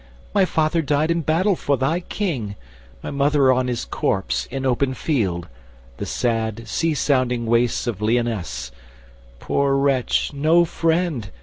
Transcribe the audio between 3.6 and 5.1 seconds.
his corpse—in open